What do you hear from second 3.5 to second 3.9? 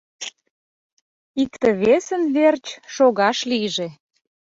лийже.